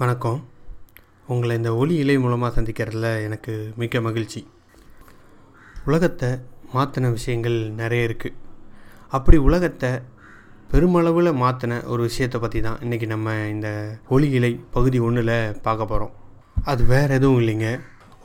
வணக்கம். 0.00 0.40
உங்களை 1.32 1.52
இந்த 1.58 1.70
ஒலி 1.80 1.94
இலை 2.02 2.14
மூலமாக 2.24 2.50
சந்திக்கிறதுல 2.56 3.08
எனக்கு 3.26 3.52
மிக்க 3.80 4.00
மகிழ்ச்சி. 4.06 4.40
உலகத்தை 5.88 6.28
மாற்றின 6.74 7.08
விஷயங்கள் 7.14 7.56
நிறைய 7.80 8.08
இருக்குது 8.08 8.36
அப்படி 9.16 9.38
உலகத்தை 9.46 9.90
பெருமளவில் 10.72 11.30
மாற்றின 11.40 11.78
ஒரு 11.92 12.02
விஷயத்தை 12.08 12.40
பற்றி 12.44 12.60
தான் 12.66 12.78
இன்றைக்கி 12.84 13.06
நம்ம 13.14 13.34
இந்த 13.54 13.70
ஒலி 14.16 14.28
இலை 14.38 14.50
பகுதி 14.76 14.98
ஒன்றில் 15.06 15.32
பார்க்க 15.64 15.90
போகிறோம் 15.92 16.12
அது 16.72 16.84
வேறு 16.92 17.16
எதுவும் 17.18 17.40
இல்லைங்க. 17.42 17.70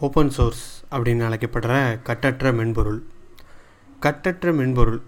ஓப்பன் 0.07 0.31
சோர்ஸ் 0.37 0.65
அப்படின்னு 0.95 1.25
அழைக்கப்படுற 1.29 1.79
கட்டற்ற 2.09 2.51
மென்பொருள். 2.59 2.99
கட்டற்ற 4.05 4.53
மென்பொருள். 4.59 5.01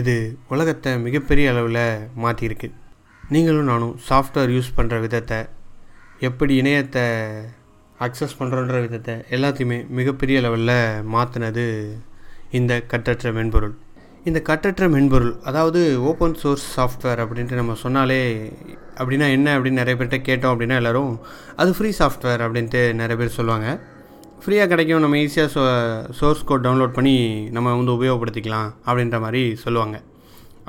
இது 0.00 0.14
உலகத்தை 0.52 0.92
மிகப்பெரிய 1.06 1.48
அளவில் 1.54 1.82
மாற்றியிருக்கு 2.24 2.70
நீங்களும் 3.24 3.68
நானும் 3.72 3.96
சாஃப்ட்வேர் 4.10 4.54
யூஸ் 4.58 4.72
பண்ணுற 4.78 4.96
விதத்தை 5.06 5.40
எப்படி 6.26 6.54
இணையத்தை 6.62 7.04
அக்சஸ் 8.06 8.36
பண்ணுறோன்ற 8.38 8.76
விதத்தை 8.84 9.14
எல்லாத்தையுமே 9.36 9.78
மிகப்பெரிய 9.98 10.36
லெவலில் 10.44 10.76
மாற்றினது 11.14 11.64
இந்த 12.58 12.72
கட்டற்ற 12.92 13.32
மென்பொருள். 13.36 13.74
இந்த 14.28 14.40
கட்டற்ற 14.48 14.88
மென்பொருள் 14.94 15.32
அதாவது 15.50 15.80
ஓப்பன் 16.10 16.36
சோர்ஸ் 16.42 16.66
சாஃப்ட்வேர் 16.76 17.22
அப்படின்ட்டு 17.24 17.58
நம்ம 17.60 17.74
சொன்னாலே 17.84 18.20
அப்படின்னா 19.00 19.28
என்ன 19.36 19.48
அப்படின்னு 19.56 19.80
நிறைய 19.82 19.96
பேர்கிட்ட 19.98 20.20
கேட்டோம் 20.28 20.52
அப்படின்னா 20.54 20.76
எல்லோரும் 20.82 21.12
அது 21.62 21.70
ஃப்ரீ 21.78 21.90
சாஃப்ட்வேர் 22.00 22.44
அப்படின்ட்டு 22.46 22.82
நிறைய 23.00 23.16
பேர் 23.20 23.36
சொல்லுவாங்க. 23.38 23.68
ஃப்ரீயாக 24.42 24.70
கிடைக்கும் 24.72 25.04
நம்ம 25.04 25.18
ஈஸியாக 25.24 25.50
சோ 25.56 25.62
சோர்ஸ் 26.20 26.46
கோட் 26.50 26.66
டவுன்லோட் 26.66 26.96
பண்ணி 26.98 27.16
நம்ம 27.56 27.74
வந்து 27.78 27.96
உபயோகப்படுத்திக்கலாம் 27.98 28.70
அப்படின்ற 28.86 29.18
மாதிரி 29.24 29.42
சொல்லுவாங்க. 29.64 29.98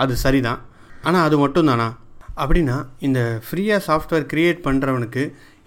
அது 0.04 0.16
சரிதான். 0.26 0.62
ஆனால் 1.08 1.26
அது 1.28 1.38
மட்டும் 1.44 1.70
தானா 1.72 1.88
அப்படின்னா 2.42 2.76
இந்த 3.08 3.20
ஃப்ரீயாக 3.48 3.82
சாஃப்ட்வேர் 3.88 4.26
க்ரியேட் 4.32 4.60
பண்ணுறவனுக்கு 4.68 5.24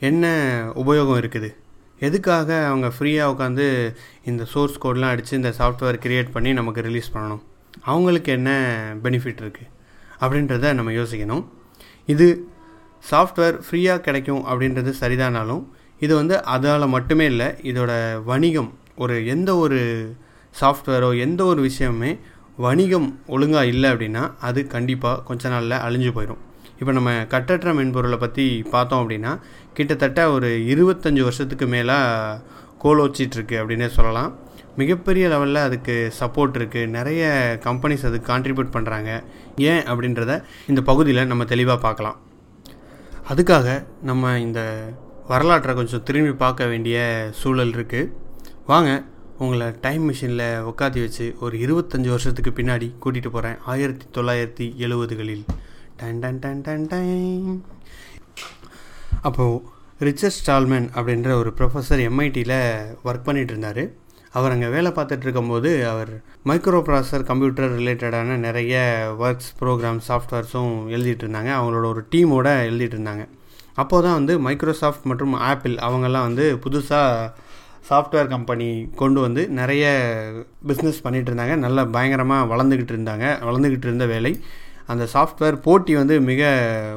என்ன 0.08 0.24
உபயோகம் 0.82 1.18
இருக்குது? 1.22 1.50
எதுக்காக 2.06 2.48
அவங்க 2.70 2.88
ஃப்ரீயாக 2.96 3.32
உட்காந்து 3.32 3.66
இந்த 4.30 4.42
சோர்ஸ் 4.52 4.82
கோட்லாம் 4.84 5.12
அடித்து 5.14 5.38
இந்த 5.40 5.52
சாஃப்ட்வேர் 5.58 5.98
க்ரியேட் 6.04 6.34
பண்ணி 6.34 6.50
நமக்கு 6.60 6.80
ரிலீஸ் 6.88 7.12
பண்ணணும்? 7.14 7.42
அவங்களுக்கு 7.90 8.30
என்ன 8.38 8.50
பெனிஃபிட் 9.04 9.42
இருக்குது 9.44 9.70
அப்படின்றத 10.20 10.72
நம்ம 10.78 10.92
யோசிக்கணும். 10.98 11.44
இது 12.12 12.26
சாஃப்ட்வேர் 13.04 13.56
ஃப்ரீயாக 13.64 14.04
கிடைக்கும் 14.06 14.42
அப்படின்றது 14.50 14.92
சரிதானாலும் 15.00 15.64
இது 16.04 16.12
வந்து 16.20 16.36
அதால் 16.54 16.92
மட்டுமே 16.96 17.26
இல்லை 17.32 17.48
இதோட 17.70 17.92
வணிகம் 18.30 18.70
ஒரு 19.04 19.14
எந்த 19.34 19.50
ஒரு 19.64 19.80
சாஃப்ட்வேரோ 20.54 21.10
எந்த 21.26 21.40
ஒரு 21.44 21.60
விஷயமுமே 21.68 22.12
வணிகம் 22.66 23.08
ஒழுங்காக 23.34 23.70
இல்லை 23.72 23.88
அப்படின்னா 23.92 24.24
அது 24.48 24.60
கண்டிப்பாக 24.74 25.22
கொஞ்ச 25.30 25.48
நாளில் 25.48 25.82
அழிஞ்சு 25.86 26.12
போயிடும் 26.16 26.42
இப்போ 26.80 26.92
நம்ம 26.96 27.10
கட்டற்ற 27.34 27.72
மென்பொருளை 27.78 28.18
பற்றி 28.24 28.46
பார்த்தோம் 28.74 29.02
அப்படின்னா 29.02 29.32
கிட்டத்தட்ட 29.76 30.20
ஒரு 30.34 30.48
இருபத்தஞ்சி 30.72 31.22
வருஷத்துக்கு 31.28 31.66
மேலே 31.74 31.96
கோலோச்சிட்ருக்கு 32.82 33.56
அப்படின்னே 33.60 33.88
சொல்லலாம். 33.98 34.30
மிகப்பெரிய 34.80 35.24
லெவலில் 35.32 35.66
அதுக்கு 35.66 35.94
சப்போர்ட் 36.20 36.56
இருக்குது 36.60 36.92
நிறைய 36.96 37.22
கம்பெனிஸ் 37.66 38.06
அதுக்கு 38.08 38.30
கான்ட்ரிபியூட் 38.32 38.74
பண்ணுறாங்க 38.76 39.10
ஏன் 39.70 39.82
அப்படின்றத 39.90 40.32
இந்த 40.70 40.80
பகுதியில் 40.90 41.28
நம்ம 41.32 41.44
தெளிவாக 41.52 41.78
பார்க்கலாம். 41.86 42.18
அதுக்காக 43.32 43.68
நம்ம 44.10 44.32
இந்த 44.46 44.60
வரலாற்றை 45.32 45.72
கொஞ்சம் 45.78 46.04
திரும்பி 46.08 46.32
பார்க்க 46.44 46.70
வேண்டிய 46.72 46.98
சூழல் 47.40 47.74
இருக்குது 47.76 48.10
வாங்க 48.72 48.90
உங்களை 49.44 49.66
டைம் 49.84 50.04
மிஷினில் 50.08 50.46
உட்காத்தி 50.70 51.00
வச்சு 51.04 51.26
ஒரு 51.44 51.56
இருபத்தஞ்சி 51.64 52.10
வருஷத்துக்கு 52.14 52.52
பின்னாடி 52.58 52.86
கூட்டிகிட்டு 53.02 53.30
போகிறேன் 53.34 53.58
ஆயிரத்தி 53.72 54.06
தொள்ளாயிரத்தி 54.16 54.66
எழுபதுகளில் 54.84 55.44
டன் 55.98 56.20
டன் 56.20 56.40
டன் 56.40 56.62
டன் 56.62 56.86
டைம் 56.86 57.52
அப்போது 59.22 59.54
ரிச்சர்ட் 60.00 60.38
ஸ்டால்மேன் 60.38 60.88
அப்படின்ற 60.96 61.30
ஒரு 61.32 61.50
ப்ரொஃபஸர் 61.58 62.02
எம்ஐடியில் 62.06 62.58
ஒர்க் 63.04 63.26
பண்ணிகிட்டு 63.28 63.54
இருந்தார் 63.54 63.82
அவர் 64.34 64.54
அங்கே 64.54 64.68
வேலை 64.68 64.90
பார்த்துட்டு 64.90 65.22
இருக்கும்போது 65.22 65.70
அவர் 65.86 66.12
மைக்ரோ 66.44 66.80
ப்ராசர் 66.80 67.22
கம்ப்யூட்டர் 67.22 67.76
ரிலேட்டடான 67.76 68.36
நிறைய 68.38 68.74
ஒர்க்ஸ் 69.18 69.52
ப்ரோக்ராம் 69.60 70.00
சாஃப்ட்வேர்ஸும் 70.08 70.74
எழுதிட்டு 70.88 71.24
இருந்தாங்க 71.26 71.52
அவங்களோட 71.58 71.86
ஒரு 71.86 72.02
டீமோட 72.12 72.48
எழுதிட்டு 72.66 72.96
இருந்தாங்க 72.98 73.24
அப்போது 73.76 74.04
தான் 74.04 74.14
வந்து 74.14 74.34
மைக்ரோசாஃப்ட் 74.38 75.06
மற்றும் 75.06 75.34
ஆப்பிள் 75.46 75.74
அவங்கெல்லாம் 75.78 76.26
வந்து 76.28 76.44
புதுசாக 76.58 77.32
சாஃப்ட்வேர் 77.88 78.28
கம்பெனி 78.28 78.68
கொண்டு 78.96 79.20
வந்து 79.20 79.42
நிறைய 79.52 79.84
பிஸ்னஸ் 80.66 81.02
பண்ணிகிட்டு 81.04 81.30
இருந்தாங்க 81.30 81.56
நல்லா 81.56 81.82
பயங்கரமாக 81.86 82.48
வளர்ந்துக்கிட்டு 82.52 82.94
இருந்தாங்க 82.94 83.26
வளர்ந்துக்கிட்டு 83.44 83.86
இருந்த 83.86 84.06
வேலை. 84.06 84.32
அந்த 84.86 85.04
சாஃப்ட்வேர் 85.14 85.62
போட்டி 85.66 85.94
வந்து 85.96 86.16
மிக 86.30 86.42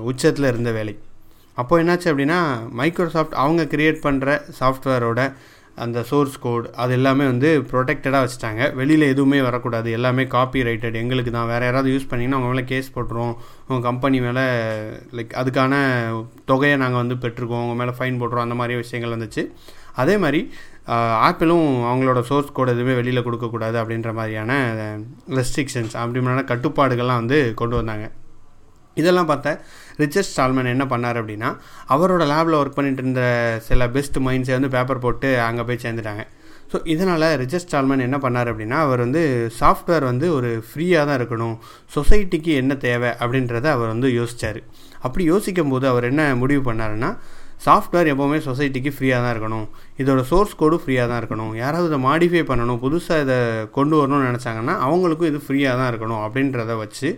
உச்சத்தில் 0.09 0.49
இருந்த 0.53 0.71
வேலை. 0.79 0.95
அப்போது 1.61 1.81
என்னாச்சு 1.83 2.09
அப்படின்னா 2.11 2.41
மைக்ரோசாஃப்ட் 2.79 3.37
அவங்க 3.43 3.63
க்ரியேட் 3.71 4.03
பண்ணுற 4.03 4.41
சாஃப்ட்வேரோட 4.59 5.21
அந்த 5.83 5.99
சோர்ஸ் 6.03 6.37
கோட் 6.43 6.65
அது 6.83 6.91
எல்லாமே 6.97 7.25
வந்து 7.25 7.49
ப்ரொடெக்டடாக 7.71 8.21
வச்சுட்டாங்க. 8.25 8.61
வெளியில் 8.79 9.05
எதுவுமே 9.13 9.39
வரக்கூடாது. 9.41 9.89
எல்லாமே 9.97 10.23
காப்பி 10.33 10.63
ரைட்டட் 10.69 10.97
எங்களுக்கு 11.01 11.31
தான் 11.31 11.47
வேறு 11.47 11.65
யாராவது 11.65 11.91
யூஸ் 11.93 12.07
பண்ணிங்கன்னா 12.09 12.37
அவங்க 12.37 12.51
மேலே 12.53 12.63
கேஸ் 12.71 12.89
போட்டுருவோம். 12.95 13.35
உங்கள் 13.67 13.85
கம்பெனி 13.89 14.19
மேலே 14.27 14.45
லைக் 15.17 15.35
அதுக்கான 15.41 15.73
தொகையை 16.51 16.77
நாங்கள் 16.83 17.01
வந்து 17.03 17.17
பெற்றுருக்கோம் 17.23 17.63
உங்கள் 17.65 17.79
மேலே 17.81 17.93
ஃபைன் 17.99 18.19
போட்டுருவோம். 18.21 18.47
அந்த 18.47 18.57
மாதிரி 18.61 18.77
விஷயங்கள் 18.83 19.15
வந்துச்சு. 19.17 19.45
அதே 20.01 20.17
மாதிரி 20.23 20.41
ஆப்பிளும் 21.27 21.67
அவங்களோட 21.89 22.21
சோர்ஸ் 22.29 22.55
கோட் 22.57 22.73
எதுவுமே 22.75 22.93
வெளியில் 22.99 23.25
கொடுக்கக்கூடாது 23.27 23.77
அப்படின்ற 23.81 24.11
மாதிரியான 24.19 24.53
ரெஸ்ட்ரிக்ஷன்ஸ் 25.39 25.95
அப்படிமான 26.01 26.43
கட்டுப்பாடுகள்லாம் 26.51 27.21
வந்து 27.23 27.39
கொண்டு 27.61 27.77
வந்தாங்க. 27.79 28.07
இதெல்லாம் 28.97 29.29
பார்த்த 29.29 29.49
ரிச்சர்ட் 30.01 30.29
ஸ்டால்மன் 30.29 30.73
என்ன 30.75 30.85
பண்ணார் 30.93 31.17
அப்படின்னா 31.21 31.49
அவரோட 31.93 32.23
லேபில் 32.31 32.57
ஒர்க் 32.59 32.77
பண்ணிட்டு 32.77 33.03
இருந்த 33.03 33.23
சில 33.67 33.87
பெஸ்ட் 33.95 34.17
மைண்ட்ஸை 34.27 34.53
வந்து 34.57 34.71
பேப்பர் 34.75 35.03
போட்டு 35.05 35.29
அங்கே 35.47 35.63
போய் 35.67 35.83
சேர்ந்துட்டாங்க. 35.83 36.23
ஸோ 36.71 36.77
இதனால் 36.93 37.25
ரிச்சர்ட் 37.41 37.65
ஸ்டால்மன் 37.65 38.05
என்ன 38.07 38.17
பண்ணார் 38.23 38.49
அப்படின்னா 38.51 38.79
அவர் 38.85 39.03
வந்து 39.05 39.21
சாஃப்ட்வேர் 39.59 40.05
வந்து 40.09 40.25
ஒரு 40.37 40.49
ஃப்ரீயாக 40.69 41.07
தான் 41.09 41.19
இருக்கணும் 41.19 41.55
சொசைட்டிக்கு 41.95 42.51
என்ன 42.61 42.73
தேவை 42.87 43.11
அப்படின்றத 43.23 43.69
அவர் 43.75 43.91
வந்து 43.93 44.09
யோசித்தார் 44.19 44.59
அப்படி 45.05 45.23
யோசிக்கும் 45.33 45.71
போது 45.73 45.87
அவர் 45.91 46.09
என்ன 46.11 46.23
முடிவு 46.41 46.63
பண்ணாருன்னா 46.69 47.11
சாஃப்ட்வேர் 47.65 48.11
எப்போவுமே 48.13 48.37
சொசைட்டிக்கு 48.49 48.91
ஃப்ரீயாக 48.95 49.23
தான் 49.23 49.33
இருக்கணும். 49.35 49.65
இதோட 50.01 50.21
சோர்ஸ் 50.31 50.53
கோடு 50.59 50.75
ஃப்ரீயாக 50.81 51.07
தான் 51.11 51.19
இருக்கணும். 51.21 51.53
யாராவது 51.61 51.87
இதை 51.91 51.99
மாடிஃபை 52.07 52.43
பண்ணணும் 52.51 52.79
புதுசாக 52.83 53.23
இதை 53.25 53.37
கொண்டு 53.77 53.95
வரணும்னு 53.99 54.29
நினச்சாங்கன்னா 54.29 54.75
அவங்களுக்கும் 54.87 55.29
இது 55.31 55.41
ஃப்ரீயாக 55.45 55.79
தான் 55.81 55.89
இருக்கணும் 55.91 56.21
அப்படின்றத 56.25 56.75
வச்சு 56.83 57.09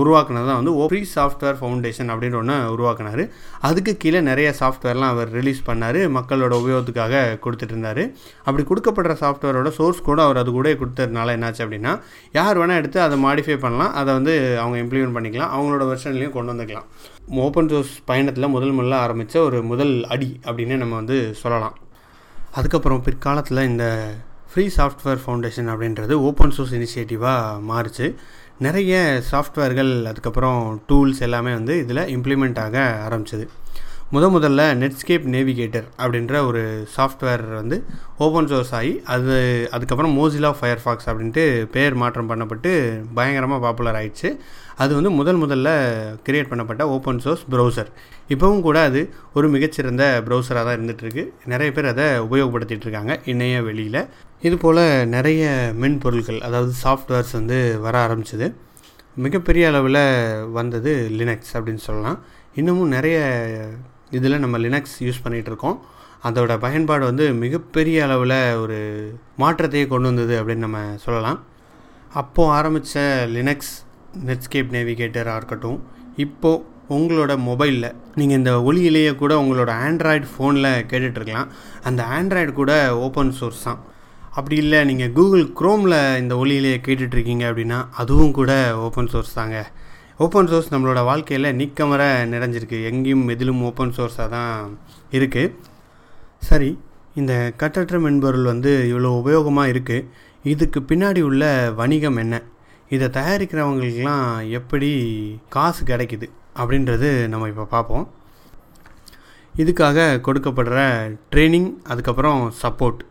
உருவாக்குனது 0.00 0.46
தான் 0.50 0.58
வந்து 0.60 0.72
ஃப்ரீ 0.90 1.00
சாஃப்ட்வேர் 1.14 1.58
ஃபவுண்டேஷன் 1.60 2.10
அப்படின்ற 2.12 2.36
ஒன்று 2.42 2.56
உருவாக்குனார். 2.74 3.22
அதுக்கு 3.68 3.92
கீழே 4.02 4.20
நிறைய 4.30 4.48
சாஃப்ட்வேர்லாம் 4.60 5.12
அவர் 5.14 5.30
ரிலீஸ் 5.38 5.62
பண்ணார். 5.68 6.00
மக்களோட 6.18 6.52
உபயோகத்துக்காக 6.62 7.22
கொடுத்துட்டு 7.44 7.74
இருந்தார். 7.76 8.02
அப்படி 8.46 8.64
கொடுக்கப்படுற 8.70 9.16
சாஃப்ட்வேரோட 9.24 9.72
சோர்ஸ் 9.78 10.06
கூட 10.10 10.20
அவர் 10.26 10.40
அது 10.42 10.52
கூட 10.58 10.74
கொடுத்ததுனால 10.82 11.36
என்னாச்சு 11.38 11.64
அப்படின்னா 11.66 11.94
யார் 12.38 12.60
வேணால் 12.62 12.80
எடுத்து 12.82 13.00
அதை 13.06 13.18
மாடிஃபை 13.26 13.58
பண்ணலாம். 13.66 13.92
அதை 14.00 14.10
வந்து 14.18 14.34
அவங்க 14.62 14.78
இம்ப்ளிமெண்ட் 14.84 15.16
பண்ணிக்கலாம். 15.18 15.52
அவங்களோட 15.56 15.84
வெர்ஷன்லேயும் 15.92 16.36
கொண்டு 16.38 16.52
வந்துக்கலாம். 16.54 16.88
ஓப்பன் 17.44 17.70
சோர்ஸ் 17.74 17.94
பயணத்தில் 18.10 18.54
முதல் 18.56 18.76
முதல்ல 18.78 19.04
ஆரம்பித்த 19.06 19.42
ஒரு 19.50 19.58
முதல் 19.72 19.94
அடி 20.14 20.32
அப்படின்னு 20.48 20.82
நம்ம 20.84 20.96
வந்து 21.02 21.18
சொல்லலாம். 21.44 21.76
அதுக்கப்புறம் 22.52 23.02
பிற்காலத்தில் 23.02 23.68
இந்த 23.68 23.84
ஃப்ரீ 24.52 24.64
சாஃப்ட்வேர் 24.76 25.20
ஃபவுண்டேஷன் 25.24 25.68
அப்படின்றது 25.72 26.14
ஓப்பன் 26.28 26.50
சோர்ஸ் 26.50 26.74
இனிஷியேட்டிவாக 26.74 27.60
மாறுச்சு. 27.68 28.14
நிறைய 28.58 29.22
சாஃப்ட்வேர்கள் 29.30 29.92
அதுக்கப்புறம் 30.04 30.82
டூல்ஸ் 30.88 31.20
எல்லாமே 31.20 31.52
வந்து 31.52 31.78
இதில் 31.78 32.02
இம்ப்ளிமெண்ட் 32.16 32.58
ஆக 32.58 33.06
ஆரம்பிச்சது. 33.08 33.48
முத 34.14 34.28
முதல்ல 34.34 34.62
நெட்ஸ்கேப் 34.80 35.26
நேவிகேட்டர் 35.32 35.84
அப்படின்ற 36.02 36.38
ஒரு 36.46 36.62
சாஃப்ட்வேர் 36.94 37.42
வந்து 37.58 37.76
ஓப்பன் 38.24 38.48
சோர்ஸ் 38.52 38.72
ஆகி 38.78 38.90
அது 39.14 39.34
அதுக்கப்புறம் 39.76 40.14
மோசிலா 40.16 40.50
ஃபயர் 40.58 40.80
ஃபாக்ஸ் 40.84 41.06
அப்படின்ட்டு 41.10 41.44
பேர் 41.74 41.94
மாற்றம் 42.02 42.30
பண்ணப்பட்டு 42.30 42.70
பயங்கரமாக 43.18 43.62
பாப்புலர் 43.64 43.98
ஆயிடுச்சு. 43.98 44.30
அது 44.84 44.92
வந்து 44.98 45.10
முதல் 45.18 45.38
முதல்ல 45.42 45.68
கிரியேட் 46.28 46.50
பண்ணப்பட்ட 46.52 46.86
ஓப்பன் 46.94 47.20
சோர்ஸ் 47.26 47.44
ப்ரௌசர் 47.52 47.92
இப்போவும் 48.34 48.64
கூட 48.66 48.80
அது 48.88 49.02
ஒரு 49.38 49.48
மிகச்சிறந்த 49.54 50.02
ப்ரௌசராக 50.26 50.64
தான் 50.68 50.76
இருந்துகிட்ருக்கு 50.78 51.24
நிறைய 51.52 51.68
பேர் 51.76 51.90
அதை 51.92 52.08
உபயோகப்படுத்திகிட்டு 52.26 52.88
இருக்காங்க 52.88 53.14
இணைய 53.34 53.62
வெளியில். 53.68 54.00
இது 54.48 54.58
போல் 54.64 54.82
நிறைய 55.14 55.44
மென்பொருட்கள் 55.84 56.40
அதாவது 56.48 56.74
சாஃப்ட்வேர்ஸ் 56.82 57.32
வந்து 57.38 57.60
வர 57.86 57.94
ஆரம்பிச்சது. 58.06 58.48
மிகப்பெரிய 59.26 59.70
அளவில் 59.72 60.02
வந்தது 60.58 60.92
லினக்ஸ் 61.20 61.54
அப்படின்னு 61.56 61.86
சொல்லலாம். 61.88 62.20
இன்னமும் 62.60 62.92
நிறைய 62.96 63.18
இதில் 64.18 64.42
நம்ம 64.44 64.58
லினக்ஸ் 64.66 64.96
யூஸ் 65.06 65.22
பண்ணிகிட்ருக்கோம். 65.24 65.78
அதோட 66.28 66.52
பயன்பாடு 66.64 67.04
வந்து 67.10 67.26
மிகப்பெரிய 67.42 67.98
அளவில் 68.06 68.38
ஒரு 68.62 68.78
மாற்றத்தையே 69.42 69.84
கொண்டு 69.92 70.08
வந்தது 70.10 70.34
அப்படின்னு 70.40 70.66
நம்ம 70.66 70.80
சொல்லலாம். 71.04 71.38
அப்போது 72.22 72.52
ஆரம்பித்த 72.58 73.04
லினக்ஸ் 73.36 73.72
நெட்ஸ்கேப் 74.28 74.74
நேவிகேட்டராக 74.76 75.38
இருக்கட்டும் 75.40 75.78
இப்போது 76.24 76.64
உங்களோட 76.96 77.32
மொபைலில் 77.48 77.88
நீங்கள் 78.18 78.38
இந்த 78.40 78.52
ஒலியிலேயே 78.68 79.12
கூட 79.20 79.32
உங்களோட 79.42 79.70
ஆண்ட்ராய்டு 79.86 80.26
ஃபோனில் 80.32 80.70
கேட்டுட்ருக்கலாம் 80.90 81.50
அந்த 81.88 82.00
ஆண்ட்ராய்டு 82.16 82.52
கூட 82.60 82.72
ஓப்பன் 83.04 83.30
சோர்ஸ் 83.40 83.62
தான். 83.66 83.80
அப்படி 84.38 84.56
இல்லை 84.62 84.80
நீங்கள் 84.88 85.12
கூகுள் 85.18 85.44
க்ரோமில் 85.60 85.98
இந்த 86.22 86.34
ஒளியிலேயே 86.42 86.78
கேட்டுட்ருக்கீங்க 86.86 87.44
அப்படின்னா 87.50 87.78
அதுவும் 88.02 88.34
கூட 88.38 88.52
ஓப்பன் 88.86 89.10
சோர்ஸ் 89.12 89.38
தாங்க. 89.38 89.58
ஓப்பன் 90.24 90.48
சோர்ஸ் 90.48 90.70
நம்மளோட 90.72 91.00
வாழ்க்கையில் 91.08 91.48
நிக்கமர 91.58 92.02
நிறைஞ்சிருக்கு. 92.32 92.78
எங்கேயும் 92.88 93.22
எதிலும் 93.34 93.60
ஓப்பன் 93.68 93.92
சோர்ஸாக 93.98 94.26
தான் 94.34 94.72
இருக்குது 95.16 95.52
சரி 96.48 96.68
இந்த 97.20 97.34
கட்டற்ற 97.60 97.98
மென்பொருள் 98.06 98.50
வந்து 98.50 98.72
இவ்வளோ 98.90 99.10
உபயோகமாக 99.20 99.72
இருக்குது 99.72 100.04
இதுக்கு 100.52 100.80
பின்னாடி 100.90 101.20
உள்ள 101.28 101.44
வணிகம் 101.80 102.18
என்ன? 102.24 102.42
இதை 102.96 103.08
தயாரிக்கிறவங்களுக்கெல்லாம் 103.16 104.28
எப்படி 104.58 104.90
காசு 105.56 105.84
கிடைக்குது 105.92 106.28
அப்படின்றது 106.60 107.10
நம்ம 107.34 107.48
இப்போ 107.52 107.66
பார்ப்போம். 107.74 108.06
இதுக்காக 109.54 110.06
கொடுக்கப்படுற 110.28 110.78
ட்ரைனிங் 111.32 111.70
அதுக்கப்புறம் 111.92 112.42
சப்போர்ட் 112.62 113.02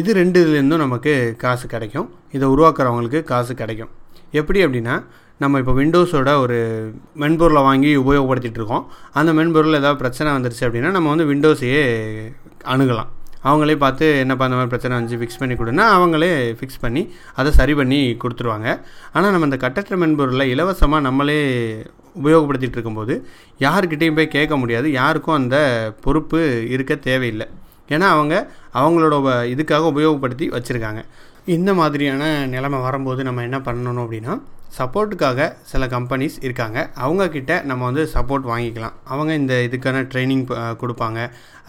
இது 0.00 0.18
ரெண்டு 0.20 0.38
இதுலேருந்தும் 0.44 0.84
நமக்கு 0.86 1.14
காசு 1.44 1.66
கிடைக்கும். 1.76 2.10
இதை 2.36 2.48
உருவாக்குறவங்களுக்கு 2.56 3.22
காசு 3.32 3.52
கிடைக்கும். 3.62 3.92
எப்படி 4.32 4.60
அப்படின்னா 4.66 4.94
நம்ம 5.42 5.58
இப்போ 5.62 5.72
விண்டோஸோட 5.78 6.30
ஒரு 6.44 6.56
மென்பொருளை 7.22 7.60
வாங்கி 7.66 7.90
உபயோகப்படுத்திகிட்டு 7.96 8.60
இருக்கோம் 8.60 8.86
அந்த 9.18 9.30
மென்பொருள் 9.38 9.78
ஏதாவது 9.80 10.00
பிரச்சனை 10.02 10.28
வந்துருச்சு 10.36 10.64
அப்படின்னா 10.68 10.90
நம்ம 10.96 11.08
வந்து 11.14 11.26
விண்டோஸையே 11.30 11.84
அணுகலாம். 12.72 13.10
அவங்களே 13.48 13.76
பார்த்து 13.82 14.06
என்னப்பா 14.22 14.44
அந்த 14.46 14.56
மாதிரி 14.58 14.72
பிரச்சனை 14.72 14.94
வந்துச்சு 14.96 15.18
ஃபிக்ஸ் 15.20 15.40
பண்ணி 15.40 15.54
கொடுன்னா 15.58 15.84
அவங்களே 15.96 16.30
ஃபிக்ஸ் 16.58 16.80
பண்ணி 16.84 17.02
அதை 17.40 17.50
சரி 17.58 17.74
பண்ணி 17.80 18.00
கொடுத்துருவாங்க. 18.22 18.68
ஆனால் 19.12 19.32
நம்ம 19.34 19.48
இந்த 19.50 19.58
கட்டற்ற 19.64 19.96
மென்பொருளை 19.96 20.46
இலவசமாக 20.54 21.06
நம்மளே 21.08 21.38
உபயோகப்படுத்திகிட்டு 22.22 22.78
இருக்கும்போது 22.78 23.14
யாருக்கிட்டேயும் 23.66 24.18
போய் 24.18 24.34
கேட்க 24.36 24.56
முடியாது. 24.56 24.90
யாருக்கும் 25.00 25.38
அந்த 25.40 25.56
பொறுப்பு 26.06 26.40
இருக்க 26.74 26.94
தேவையில்லை. 27.08 27.48
ஏன்னா 27.94 28.06
அவங்க 28.14 28.34
அவங்களோட 28.80 29.14
இதுக்காக 29.54 29.86
உபயோகப்படுத்தி 29.92 30.48
வச்சுருக்காங்க. 30.56 31.02
இந்த 31.54 31.70
மாதிரியான 31.78 32.22
நிலைமை 32.54 32.78
வரும்போது 32.86 33.20
நம்ம 33.26 33.42
என்ன 33.46 33.58
பண்ணணும் 33.66 34.04
அப்படின்னா 34.04 34.32
சப்போர்ட்டுக்காக 34.78 35.46
சில 35.70 35.82
கம்பெனிஸ் 35.92 36.34
இருக்காங்க. 36.46 36.78
அவங்கக்கிட்ட 37.04 37.52
நம்ம 37.68 37.82
வந்து 37.88 38.02
சப்போர்ட் 38.14 38.48
வாங்கிக்கலாம். 38.50 38.96
அவங்க 39.12 39.30
இந்த 39.40 39.54
இதுக்கான 39.68 40.02
ட்ரைனிங் 40.12 40.42
கொடுப்பாங்க. 40.82 41.20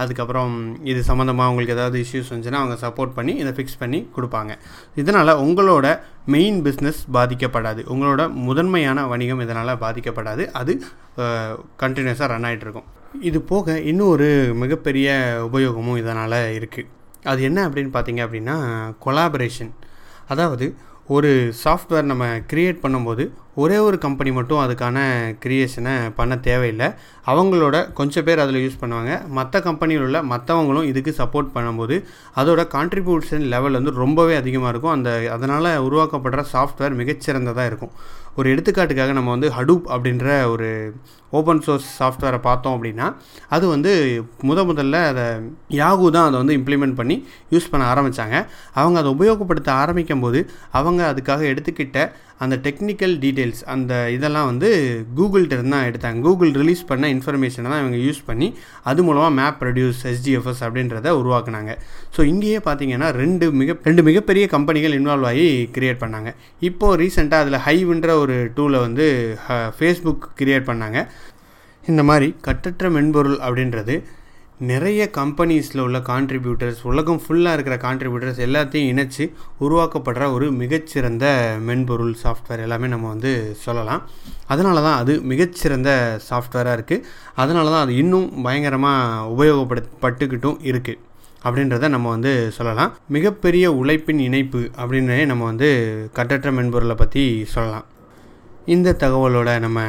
அதுக்கப்புறம் 0.02 0.54
இது 0.92 1.00
சம்மந்தமாக 1.10 1.48
அவங்களுக்கு 1.50 1.76
ஏதாவது 1.78 2.04
இஷ்யூஸ் 2.06 2.34
வந்துச்சுன்னா 2.34 2.62
அவங்க 2.64 2.78
சப்போர்ட் 2.84 3.16
பண்ணி 3.20 3.36
இதை 3.44 3.54
ஃபிக்ஸ் 3.58 3.80
பண்ணி 3.84 4.02
கொடுப்பாங்க. 4.18 4.52
இதனால் 5.04 5.34
உங்களோட 5.46 5.88
மெயின் 6.36 6.60
பிஸ்னஸ் 6.68 7.02
பாதிக்கப்படாது. 7.18 7.84
உங்களோட 7.96 8.22
முதன்மையான 8.50 9.08
வணிகம் 9.14 9.44
இதனால் 9.48 9.80
பாதிக்கப்படாது. 9.86 10.46
அது 10.62 10.76
கண்டினியூஸாக 11.84 12.32
ரன் 12.36 12.48
ஆகிட்டு 12.52 12.68
இருக்கும். 12.68 12.90
இது 13.30 13.40
போக 13.52 13.80
இன்னும் 13.92 14.14
ஒரு 14.16 14.30
மிகப்பெரிய 14.64 15.12
உபயோகமும் 15.50 16.00
இதனால் 16.04 16.42
இருக்குது 16.60 16.90
அது 17.24 17.44
என்ன 17.44 17.70
அப்படின்னு 17.70 17.92
பார்த்தீங்க 17.94 18.22
அப்படின்னா 18.26 18.56
கொலாபரேஷன் 19.06 19.72
அதாவது 20.28 20.66
ஒரு 21.08 21.54
சாஃப்ட்வேர் 21.64 22.02
நம்ம 22.02 22.26
க்ரியேட் 22.52 22.84
பண்ணும்போது 22.84 23.24
ஒரே 23.58 23.78
ஒரு 23.86 23.98
கம்பெனி 24.04 24.32
மட்டும் 24.38 24.62
அதுக்கான 24.64 24.98
க்ரியேஷனை 25.44 25.94
பண்ண 26.18 26.34
தேவையில்லை. 26.48 26.88
அவங்களோட 27.32 27.76
கொஞ்சம் 28.00 28.26
பேர் 28.28 28.42
அதில் 28.44 28.62
யூஸ் 28.66 28.80
பண்ணுவாங்க. 28.82 29.14
மற்ற 29.38 29.62
கம்பெனியில் 29.68 30.06
உள்ள 30.08 30.20
மற்றவங்களும் 30.34 30.88
இதுக்கு 30.92 31.12
சப்போர்ட் 31.22 31.54
பண்ணும்போது 31.56 31.98
அதோட 32.42 32.64
கான்ட்ரிபியூஷன் 32.76 33.46
லெவல் 33.56 33.78
வந்து 33.80 33.94
ரொம்பவே 34.04 34.36
அதிகமாக 34.42 34.72
இருக்கும். 34.74 34.96
அந்த 34.98 35.12
அதனால் 35.36 35.70
உருவாக்கப்படுற 35.88 36.44
சாஃப்ட்வேர் 36.54 37.00
மிகச்சிறந்ததாக 37.02 37.70
இருக்கும். 37.72 37.94
ஒரு 38.38 38.48
எடுத்துக்காட்டுக்காக 38.54 39.14
நம்ம 39.18 39.30
வந்து 39.36 39.50
ஹடூப் 39.58 39.88
அப்படின்ற 39.94 40.28
ஒரு 40.52 40.68
ஓப்பன் 41.32 41.62
சோர்ஸ் 41.66 41.88
சாஃப்ட்வேரை 42.00 42.40
பார்த்தோம் 42.46 42.76
அப்படின்னா 42.76 43.08
அது 43.56 43.66
வந்து 43.68 43.92
முத 44.50 44.60
முதல்ல 44.70 45.02
அதை 45.12 45.26
யாகு 45.82 46.06
தான் 46.16 46.28
அதை 46.30 46.38
வந்து 46.42 46.58
இம்ப்ளிமெண்ட் 46.60 46.96
பண்ணி 47.00 47.16
யூஸ் 47.52 47.70
பண்ண 47.72 47.84
ஆரம்பித்தாங்க 47.94 48.38
அவங்க 48.74 48.98
அதை 49.02 49.12
உபயோகப்படுத்த 49.16 49.70
ஆரம்பிக்கும் 49.82 50.20
போது 50.20 50.40
அவங்க 50.72 51.02
அதுக்காக 51.14 51.44
எடுத்துக்கிட்ட 51.52 52.08
அந்த 52.38 52.56
டெக்னிக்கல் 52.66 53.16
டீட்டெயில்ஸ் 53.40 53.62
அந்த 53.74 53.94
இதெல்லாம் 54.16 54.48
வந்து 54.50 54.70
கூகுள்கிட்ட 55.18 55.58
தான் 55.74 55.86
எடுத்தாங்க. 55.90 56.18
கூகுள் 56.28 56.52
ரிலீஸ் 56.62 56.82
பண்ண 56.90 57.06
இன்ஃபர்மேஷனை 57.16 57.68
தான் 57.74 57.82
இவங்க 57.84 57.98
யூஸ் 58.06 58.22
பண்ணி 58.30 58.48
அது 58.90 59.04
மூலமாக 59.08 59.32
மேப் 59.40 59.58
ப்ரொடியூஸ் 59.62 60.02
எஸ்டிஎஃப்எஸ் 60.12 60.62
அப்படின்றத 60.68 61.14
உருவாக்குனாங்க. 61.22 61.72
ஸோ 62.16 62.20
இங்கேயே 62.32 62.60
பார்த்தீங்கன்னா 62.68 63.10
ரெண்டு 63.22 63.48
மிக 63.62 63.78
ரெண்டு 63.90 64.04
மிகப்பெரிய 64.10 64.46
கம்பெனிகள் 64.56 64.98
இன்வால்வ் 65.00 65.28
ஆகி 65.32 65.48
கிரியேட் 65.76 66.02
பண்ணாங்க. 66.04 66.32
இப்போது 66.70 67.00
ரீசெண்டாக 67.04 67.44
அதில் 67.46 67.64
ஹைவ்ன்ற 67.68 68.14
ஒரு 68.24 68.38
டூலை 68.58 68.82
வந்து 68.88 69.08
ஃபேஸ்புக் 69.78 70.26
கிரியேட் 70.42 70.70
பண்ணாங்க. 70.72 71.00
இந்த 71.92 72.02
மாதிரி 72.12 72.30
கட்டற்ற 72.48 72.90
மென்பொருள் 72.98 73.38
அப்படின்றது 73.48 73.96
நிறைய 74.68 75.02
கம்பெனிஸில் 75.18 75.82
உள்ள 75.84 75.98
கான்ட்ரிபியூட்டர்ஸ் 76.10 76.80
உலகம் 76.92 77.20
ஃபுல்லாக 77.24 77.56
இருக்கிற 77.56 77.76
கான்ட்ரிபியூட்டர்ஸ் 77.84 78.40
எல்லாத்தையும் 78.46 78.90
இணைச்சி 78.94 79.26
உருவாக்கப்படுற 79.66 80.24
ஒரு 80.36 80.48
மிகச்சிறந்த 80.62 81.26
மென்பொருள் 81.68 82.16
சாஃப்ட்வேர் 82.24 82.64
எல்லாமே 82.66 82.88
நம்ம 82.94 83.08
வந்து 83.14 83.32
சொல்லலாம். 83.66 84.02
அதனால 84.54 84.82
தான் 84.88 84.98
அது 85.02 85.14
மிகச்சிறந்த 85.32 85.92
சாஃப்ட்வேராக 86.30 86.78
இருக்குது 86.78 87.06
அதனால 87.44 87.66
தான் 87.74 87.86
அது 87.86 87.94
இன்னும் 88.02 88.28
பயங்கரமாக 88.48 89.30
உபயோகப்படுத்தப்பட்டுக்கிட்டும் 89.36 90.58
இருக்குது 90.72 91.00
அப்படின்றத 91.46 91.90
நம்ம 91.96 92.10
வந்து 92.16 92.34
சொல்லலாம். 92.58 92.92
மிகப்பெரிய 93.18 93.72
உழைப்பின் 93.82 94.22
இணைப்பு 94.28 94.64
அப்படின்னே 94.82 95.20
நம்ம 95.32 95.48
வந்து 95.52 95.70
கட்டற்ற 96.18 96.52
மென்பொருளை 96.58 96.98
பற்றி 97.04 97.24
சொல்லலாம். 97.54 97.86
இந்த 98.76 98.98
தகவலோட 99.06 99.54
நம்ம 99.68 99.86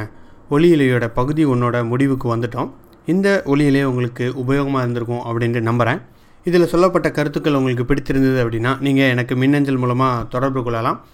ஒளியிலையோட 0.57 1.09
பகுதி 1.19 1.43
ஒன்றோட 1.55 1.81
முடிவுக்கு 1.91 2.29
வந்துட்டோம். 2.35 2.71
இந்த 3.07 3.43
ஒளியிலே 3.47 3.83
உங்களுக்கு 3.83 4.33
உபயோகமாக 4.47 4.79
இருந்திருக்கும் 4.79 5.19
அப்படின்ட்டு 5.19 5.61
நம்புகிறேன் 5.61 6.01
இதில் 6.45 6.67
சொல்லப்பட்ட 6.67 7.11
கருத்துக்கள் 7.11 7.55
உங்களுக்கு 7.55 7.85
பிடித்திருந்தது 7.85 8.45
அப்படின்னா 8.45 8.81
நீங்கள் 8.81 9.09
எனக்கு 9.09 9.37
மின்னஞ்சல் 9.37 9.77
மூலமாக 9.77 10.25
தொடர்பு 10.25 10.63
கொள்ளலாம். 10.63 11.05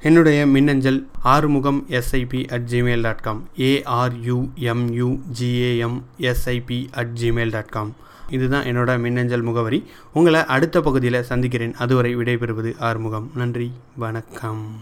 என்னுடைய 0.00 0.46
மின்னஞ்சல் 0.46 1.08
Arumugam 1.22 1.86
SIP 1.90 2.48
at 2.48 2.66
Gmail 2.70 3.00
dot 3.00 3.20
com 3.20 3.48
ARUMUGAM 3.56 6.02
SIP 6.18 6.86
at 6.90 7.16
Gmail 7.20 7.50
dot 7.50 7.68
com 7.68 7.94
இதுதான் 8.30 8.64
என்னோட 8.64 9.00
மின்னஞ்சல் 9.00 9.42
முகவரி. 9.42 9.84
உங்களை 10.12 10.44
அடுத்த 10.44 10.80
பகுதியில் 10.80 11.22
சந்திக்கிறேன். 11.22 11.74
அதுவரை 11.74 12.16
விடைபெறுவது 12.16 12.74
ஆறுமுகம். 12.78 13.30
நன்றி. 13.34 13.72
வணக்கம். 13.96 14.80